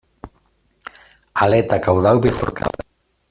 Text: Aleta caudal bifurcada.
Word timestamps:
Aleta 1.45 1.79
caudal 1.89 2.19
bifurcada. 2.25 2.89